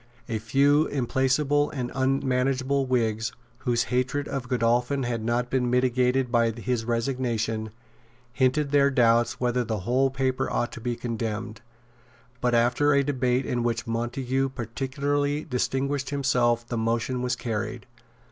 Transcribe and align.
A 0.27 0.39
few 0.39 0.87
implacable 0.87 1.69
and 1.69 1.91
unmanageable 1.93 2.87
Whigs, 2.87 3.33
whose 3.59 3.83
hatred 3.93 4.27
of 4.27 4.47
Godolphin 4.47 5.03
had 5.03 5.23
not 5.23 5.51
been 5.51 5.69
mitigated 5.69 6.31
by 6.31 6.49
his 6.49 6.85
resignation, 6.85 7.69
hinted 8.33 8.71
their 8.71 8.89
doubts 8.89 9.39
whether 9.39 9.63
the 9.63 9.81
whole 9.81 10.09
paper 10.09 10.49
ought 10.49 10.71
to 10.71 10.81
be 10.81 10.95
condemned. 10.95 11.61
But 12.41 12.55
after 12.55 12.95
a 12.95 13.03
debate 13.03 13.45
in 13.45 13.61
which 13.61 13.85
Montague 13.85 14.49
particularly 14.55 15.43
distinguished 15.43 16.09
himself 16.09 16.67
the 16.67 16.79
motion 16.79 17.21
was 17.21 17.35
carried. 17.35 17.85